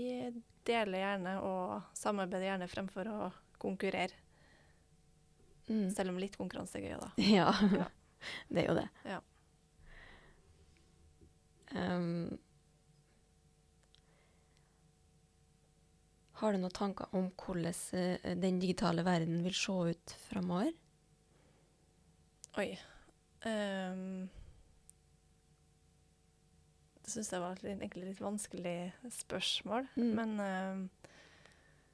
[0.65, 3.19] deler gjerne og samarbeider gjerne fremfor å
[3.61, 4.13] konkurrere.
[5.67, 5.89] Mm.
[5.95, 7.11] Selv om litt konkurranse er gøy, da.
[7.39, 7.87] Ja, Ja.
[8.53, 8.87] det er jo det.
[9.05, 9.21] Ja.
[11.75, 12.37] Um,
[16.39, 20.71] har du noen tanker om hvordan eh, den digitale verden vil se ut framover?
[22.61, 22.69] Oi.
[23.45, 24.29] Ehm,
[27.05, 28.77] det syns jeg var et egentlig litt vanskelig
[29.13, 29.87] spørsmål.
[29.93, 30.11] Mm.
[30.17, 31.11] Men uh,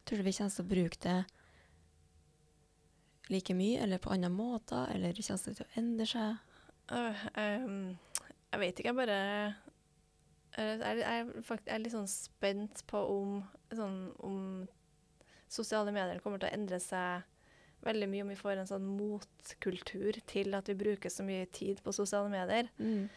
[0.08, 1.18] Tror du vi kommer til å bruke det
[3.32, 6.40] like mye, eller på andre måter, eller kommer det til å endre seg?
[6.92, 9.20] Uh, um, jeg vet ikke, jeg bare
[10.52, 13.38] jeg er, jeg, er jeg er litt sånn spent på om,
[13.72, 14.40] sånn, om
[15.52, 17.28] sosiale medier kommer til å endre seg
[17.86, 21.80] veldig mye, om vi får en sånn motkultur til at vi bruker så mye tid
[21.84, 22.68] på sosiale medier.
[22.80, 23.08] Mm.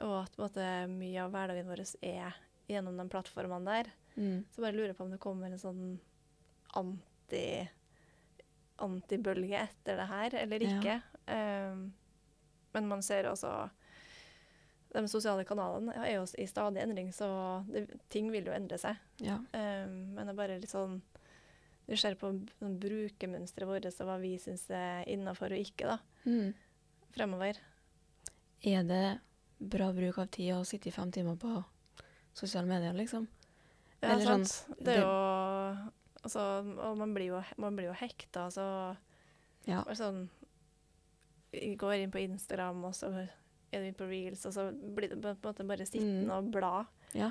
[0.00, 2.34] Og at måte, mye av hverdagen vår er
[2.70, 3.90] gjennom de plattformene der.
[4.16, 4.44] Mm.
[4.50, 5.98] Så bare lurer på om det kommer en sånn
[6.78, 7.68] anti
[8.80, 10.78] antibølge etter det her, eller Ja.
[10.80, 11.02] ikke.
[11.28, 11.92] Ehm,
[12.72, 13.70] men man ser også
[14.92, 18.96] De sosiale kanalene er jo i stadig endring, så det, ting vil jo endre seg.
[19.22, 19.36] Ja.
[19.54, 20.96] Um, men det er bare litt sånn
[21.88, 26.54] nysgjerrig på sånn, brukermønsteret vårt og hva vi syns er innafor og ikke, da, Mm.
[27.14, 27.54] fremover.
[28.64, 29.20] Er det
[29.60, 31.64] bra bruk av tid å sitte i fem timer på
[32.34, 33.26] sosiale medier, liksom?
[34.00, 34.48] Ja, Eller sant.
[34.48, 35.90] sånn, det er jo
[36.22, 36.40] Altså,
[36.84, 38.96] og man blir jo, man blir jo hekta, så
[39.66, 39.82] Ja.
[39.84, 40.28] Bare sånn
[41.52, 43.30] går inn på Instagram, og så er
[43.72, 46.36] du inne på reels, og så blir det på en måte bare sittende Mm.
[46.36, 46.86] og bla.
[47.14, 47.30] Ja.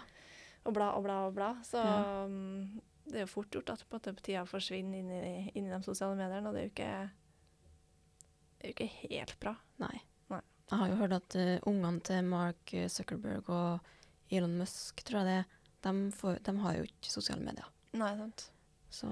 [0.65, 1.53] Og bla og bla og bla.
[1.63, 2.25] Så Ja.
[2.25, 5.67] um, det er jo fort gjort at på en måte tida forsvinner inn i, inn
[5.67, 7.11] i de sosiale mediene, og det er jo ikke
[8.59, 9.55] det er jo ikke helt bra.
[9.79, 10.01] Nei.
[10.69, 13.79] Jeg har jo hørt at uh, ungene til Mark eh, Zuckerberg og
[14.29, 15.39] Elon Musk, tror jeg det
[15.81, 17.65] de, får, de har jo ikke sosiale medier.
[17.97, 18.49] Nei, sant.
[18.93, 19.07] Så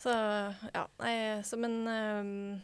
[0.00, 0.12] Så
[0.74, 1.14] ja, nei,
[1.44, 2.60] så men um,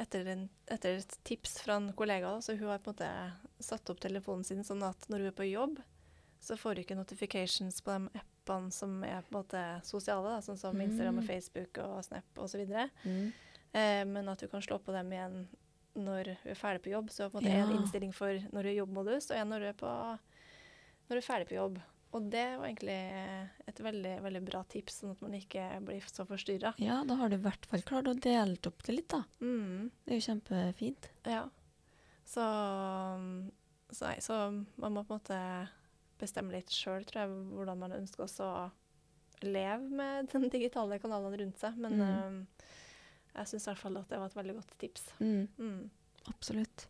[0.00, 3.64] etter, en, etter et tips fra en kollega, da, så hun har på en måte
[3.66, 5.80] satt opp telefonen sin sånn at når hun er på jobb,
[6.40, 10.38] så får du ikke notifications på de appene som er på en måte sosiale, da,
[10.44, 11.28] sånn som Instagram og Mm.
[11.28, 12.62] Facebook og Snap osv.
[13.04, 13.32] mm.
[13.72, 15.42] Eh, men at du kan slå på dem igjen
[15.96, 17.10] når du er ferdig på jobb.
[17.10, 17.64] Så på en måte Ja.
[17.64, 19.86] en innstilling for når du er i jobbmodus, og en når du er, på,
[21.08, 21.80] når du er ferdig på jobb.
[22.12, 22.96] Og det var egentlig
[23.70, 26.74] et veldig, veldig bra tips, sånn at man ikke blir så forstyrra.
[26.82, 29.22] Ja, da har du i hvert fall klart å dele opp det litt, da.
[29.40, 31.08] Mm, Det er jo kjempefint.
[31.24, 31.48] ja.
[32.26, 32.42] Så,
[33.90, 34.36] så, nei, så
[34.78, 35.68] man må på en måte
[36.20, 38.70] bestemme litt sjøl, tror jeg, hvordan man ønsker å
[39.42, 41.76] leve med de digitale kanalene rundt seg.
[41.80, 42.02] Men Mm.
[42.02, 42.66] eh,
[43.34, 45.02] jeg syns i hvert fall at det var et veldig godt tips.
[45.20, 45.90] Mm, Mm.
[46.28, 46.86] absolutt.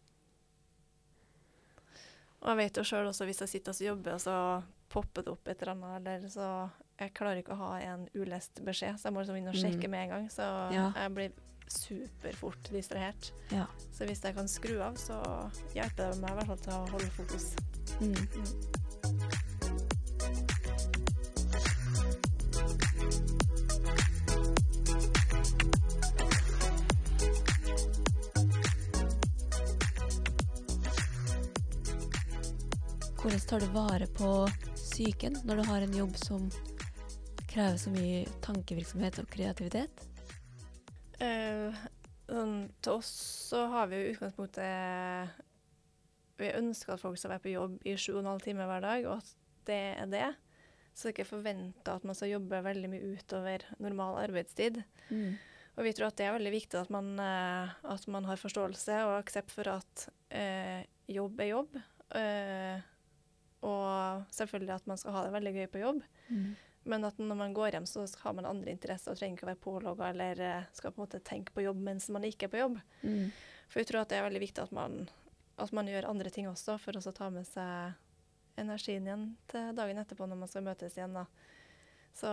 [2.40, 4.36] Og jeg vet jo sjøl også hvis jeg sitter og jobber, og så
[4.90, 8.58] popper det opp et eller annet, eller så Jeg klarer ikke å ha en ulest
[8.62, 9.90] beskjed, så jeg må liksom inn og sjekke Mm.
[9.90, 10.28] med en gang.
[10.28, 10.92] Så Ja.
[10.94, 11.32] jeg blir
[11.66, 13.32] superfort distrahert.
[13.50, 13.64] Ja.
[13.90, 15.16] Så hvis jeg kan skru av, så
[15.72, 17.56] hjelper det meg i hvert fall til å holde fokus.
[18.00, 18.14] Mm.
[18.14, 18.79] Mm.
[33.20, 36.46] Hvordan tar du vare på psyken når du har en jobb som
[37.50, 39.92] krever så mye tankevirksomhet og kreativitet?
[41.20, 41.68] Uh,
[42.30, 43.10] sånn, til oss
[43.50, 45.36] så har vi jo utgangspunktet
[46.40, 48.80] Vi ønsker at folk skal være på jobb i sju og en halv time hver
[48.86, 49.28] dag, og at
[49.68, 50.30] det er det.
[50.94, 54.80] Så det er ikke forventa at man skal jobbe veldig mye utover normal arbeidstid.
[55.10, 55.36] Mm.
[55.76, 58.96] Og vi tror at det er veldig viktig at man, eh, at man har forståelse
[59.10, 61.76] og aksept for at eh, jobb er jobb.
[62.16, 62.80] Eh,
[63.66, 66.02] og selvfølgelig at man skal ha det veldig gøy på jobb.
[66.28, 66.50] Mm.
[66.90, 69.50] Men at når man går hjem, så har man andre interesser og trenger ikke å
[69.50, 72.54] være pålogga eller eh, skal på en måte tenke på jobb mens man ikke er
[72.54, 72.78] på jobb.
[73.02, 73.26] Mm.
[73.68, 75.02] For vi tror at det er veldig viktig at man,
[75.60, 77.98] at man gjør andre ting også, for å ta med seg
[78.60, 81.20] energien igjen til dagen etterpå når man skal møtes igjen.
[81.20, 81.26] Da.
[82.16, 82.32] Så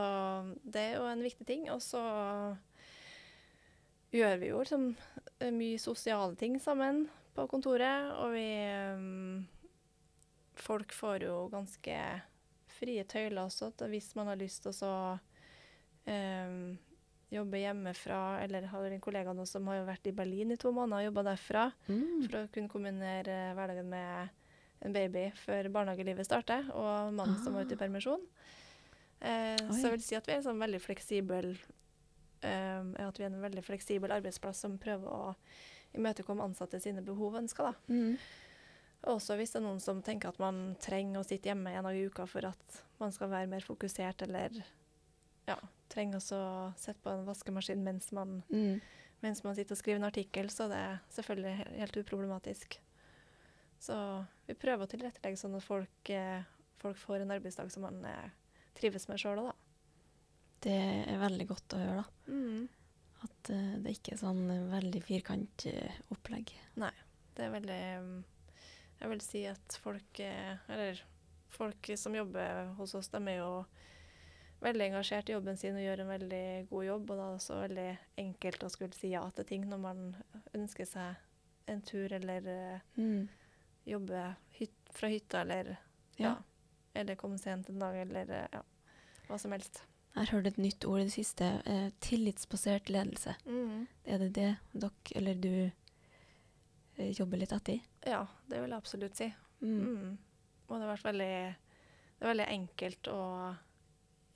[0.63, 1.67] det er jo en viktig ting.
[1.73, 2.01] Og så
[4.15, 4.89] gjør vi jo liksom
[5.41, 9.07] eh, mye sosiale ting sammen på kontoret, og vi eh,
[10.57, 11.97] Folk får jo ganske
[12.77, 14.91] frie tøyler også, at hvis man har lyst til å så
[16.05, 16.75] eh,
[17.33, 21.01] jobbe hjemmefra, eller har en kollega nå som har vært i Berlin i to måneder
[21.03, 22.27] og jobba derfra, Mm.
[22.29, 24.29] for å kunne kombinere eh, hverdagen med
[24.85, 28.21] en baby før barnehagelivet starter, og mannen som var ute i permisjon.
[29.17, 31.47] Uh, så jeg vil si at vi er sånn veldig fleksibel
[32.45, 35.31] eh, at vi er en veldig fleksibel arbeidsplass som prøver å
[35.97, 37.71] imøtekomme ansatte sine behov og ønsker.
[37.71, 37.73] da.
[37.89, 38.17] Mm.
[39.05, 41.95] Også hvis det er noen som tenker at man trenger å sitte hjemme en dag
[41.95, 44.57] i uka for at man skal være mer fokusert, eller
[45.47, 45.55] ja,
[45.89, 48.81] trenger også å sette på en vaskemaskin mens man, Mm.
[49.21, 52.79] mens man sitter og skriver en artikkel, så det er selvfølgelig helt uproblematisk.
[53.79, 53.95] Så
[54.47, 56.41] vi prøver å tilrettelegge sånn at folk, eh,
[56.81, 58.29] folk får en arbeidsdag som man eh,
[58.75, 59.53] trives med sjøl òg, da.
[60.65, 60.73] Det
[61.07, 62.33] er veldig godt å høre, da.
[62.33, 62.67] Mm.
[63.23, 65.67] At eh, det ikke er sånn eh, veldig firkant
[66.11, 66.51] opplegg.
[66.81, 66.91] Nei,
[67.37, 68.23] Det er veldig mm,
[69.01, 71.01] Jeg vil si at folk eh, Eller
[71.53, 73.51] folk som jobber hos oss, de er jo
[74.61, 77.09] veldig engasjert i jobben sin og gjør en veldig god jobb.
[77.11, 77.87] Og da er det også veldig
[78.23, 80.01] enkelt å skulle si ja til ting når man
[80.57, 81.15] ønsker seg
[81.67, 83.27] en tur eller eh, Mm.
[83.85, 84.23] jobbe
[84.59, 85.75] hyt fra hytta eller
[86.17, 86.29] Ja.
[86.29, 86.35] ja.
[86.95, 88.61] Eller komme sent en dag eller eh, ja,
[89.27, 89.83] hva som helst.
[90.15, 91.61] Jeg har hørt et nytt ord i det siste.
[91.69, 93.35] Eh, tillitsbasert ledelse.
[94.05, 95.71] Er det det dere, eller du,
[96.97, 97.83] jobber litt etter?
[98.07, 99.29] Ja, det vil jeg absolutt si.
[99.61, 99.77] Mm.
[99.77, 100.17] Mm.
[100.67, 101.37] Og det har vært veldig,
[102.17, 103.21] det er veldig enkelt å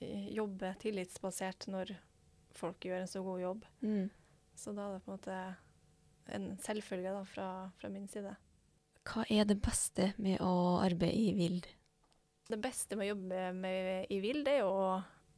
[0.02, 1.94] eh, jobbe tillitsbasert når
[2.56, 3.66] folk gjør en så god jobb.
[3.82, 4.08] Mm.
[4.58, 5.38] Så da er det på en måte
[6.32, 7.48] en selvfølge da, fra,
[7.80, 8.34] fra min side.
[9.08, 11.66] Hva er det beste med å arbeide i Vild?
[12.46, 14.72] Det beste med å jobbe med i Vild, er jo,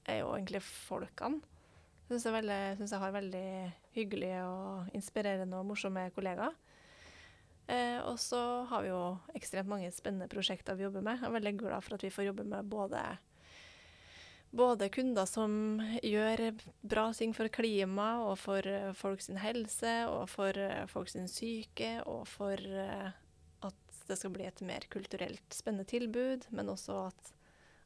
[0.04, 1.40] er jo egentlig folkene.
[2.04, 3.48] Jeg syns jeg, jeg har veldig
[3.96, 6.52] hyggelige og inspirerende og morsomme kollegaer.
[7.66, 9.02] Eh, og så har vi jo
[9.36, 11.20] ekstremt mange spennende prosjekter vi jobber med.
[11.22, 13.00] Jeg er veldig glad for at vi får jobbe med både,
[14.52, 16.50] både kunder som gjør
[16.84, 21.30] bra ting for klima og for folks folk sin helse, og for folks folk sin
[21.30, 23.08] syke, og for eh,
[23.64, 27.32] at det skal bli et mer kulturelt spennende tilbud, men også at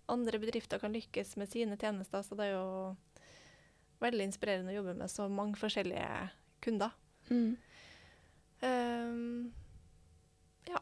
[0.09, 2.25] andre bedrifter kan lykkes med sine tjenester.
[2.25, 2.97] Så det er jo
[4.03, 6.31] veldig inspirerende å jobbe med så mange forskjellige
[6.65, 6.95] kunder.
[7.29, 7.57] Mm.
[8.67, 9.53] Ehm,
[10.69, 10.81] ja.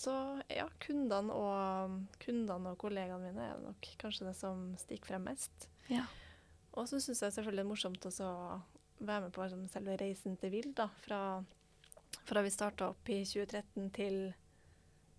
[0.00, 0.12] Så
[0.48, 5.68] ja, kundene og, kundene og kollegaene mine er nok kanskje det som stikker frem mest.
[5.92, 6.06] Ja.
[6.72, 8.36] Og så syns jeg selvfølgelig det er morsomt å
[9.00, 10.86] være med på liksom, selve reisen til Vill, da.
[11.04, 11.20] Fra,
[12.28, 14.22] fra vi starta opp i 2013 til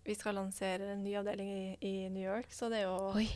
[0.02, 2.50] vi skal lansere en ny avdeling i, i New York.
[2.50, 3.28] Så det er jo Oi,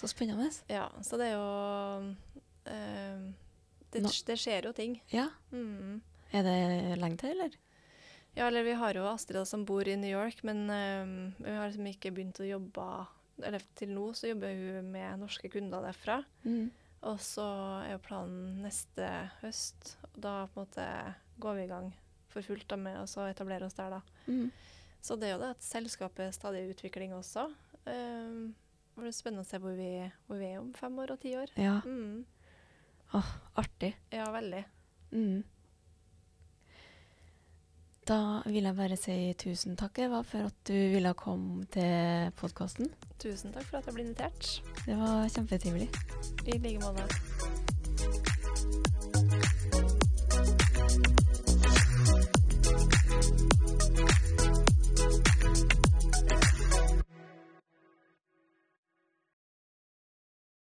[0.00, 0.48] så spennende.
[0.72, 2.14] Ja, så det er jo
[2.72, 3.26] øh,
[3.92, 4.96] det, det skjer jo ting.
[5.12, 5.28] Ja.
[5.52, 6.00] Mm.
[6.32, 7.56] Er det lenge til, eller?
[8.38, 11.66] Ja, eller vi har jo Astrid som bor i New York, men um, vi har
[11.66, 12.84] liksom ikke begynt å jobbe
[13.42, 16.20] Eller til nå så jobber hun med norske kunder derfra.
[16.44, 16.70] Mm.
[17.06, 17.44] Og så
[17.84, 19.06] er jo planen neste
[19.42, 19.92] høst.
[20.12, 20.86] Og da på en måte
[21.38, 21.92] går vi i gang
[22.32, 24.00] for fullt da med å så etablere oss der, da.
[24.26, 24.48] Mm.
[25.00, 27.46] Så det er jo det at selskapet er stadig i utvikling også.
[27.86, 28.54] Um,
[28.96, 29.92] det blir spennende å se hvor vi,
[30.26, 31.54] hvor vi er om fem år og ti år.
[31.54, 32.24] Ja, Mm.
[33.56, 33.94] artig.
[34.12, 34.64] Ja, veldig.
[35.12, 35.44] Mm.
[38.08, 42.88] Da vil jeg bare si tusen takk Eva, for at du ville komme til podkasten.
[43.20, 44.62] Tusen takk for at jeg ble invitert.
[44.86, 45.90] Det var kjempetrivelig.
[46.48, 47.04] I like måte.